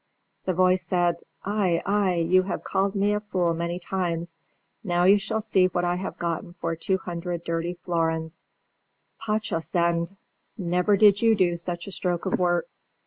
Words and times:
The 0.45 0.53
voice 0.55 0.81
said, 0.81 1.17
"Ay, 1.45 1.79
ay, 1.85 2.15
you 2.15 2.41
have 2.41 2.63
called 2.63 2.95
me 2.95 3.13
a 3.13 3.19
fool 3.19 3.53
many 3.53 3.77
times. 3.77 4.35
Now 4.83 5.03
you 5.03 5.19
shall 5.19 5.41
see 5.41 5.67
what 5.67 5.85
I 5.85 5.93
have 5.97 6.17
gotten 6.17 6.53
for 6.53 6.75
two 6.75 6.97
hundred 6.97 7.43
dirty 7.43 7.75
florins. 7.75 8.45
Potztausend! 9.21 10.15
never 10.57 10.97
did 10.97 11.21
you 11.21 11.35
do 11.35 11.55
such 11.55 11.85
a 11.85 11.91
stroke 11.91 12.25
of 12.25 12.39
work." 12.39 12.67